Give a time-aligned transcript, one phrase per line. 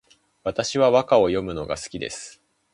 [0.43, 2.41] 私は和歌を詠むのが好きです